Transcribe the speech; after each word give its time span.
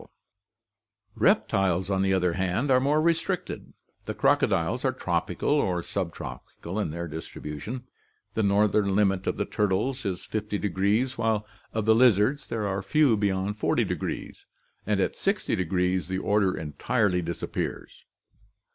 52 1.13 1.13
ORGANIC 1.13 1.13
EVOLUTION 1.13 1.39
Reptiles, 1.39 1.89
on 1.91 2.01
the 2.01 2.11
other 2.11 2.33
hand, 2.33 2.71
are 2.71 2.79
more 2.79 2.99
restricted; 2.99 3.71
the 4.05 4.15
crocodiles 4.15 4.83
are 4.83 4.91
tropical 4.93 5.49
or 5.51 5.83
subtropical 5.83 6.79
in 6.79 6.89
their 6.89 7.07
distribution, 7.07 7.83
the 8.33 8.41
northern 8.41 8.95
limit 8.95 9.27
of 9.27 9.37
the 9.37 9.45
turtles 9.45 10.03
is 10.03 10.25
500, 10.25 11.11
while 11.17 11.45
of 11.71 11.85
the 11.85 11.93
lizards 11.93 12.47
there 12.47 12.65
are 12.67 12.81
few 12.81 13.15
beyond 13.15 13.59
400, 13.59 14.01
and 14.87 14.99
at 14.99 15.13
6o° 15.13 16.07
the 16.07 16.17
order 16.17 16.57
entirely 16.57 17.21
disappears. 17.21 18.03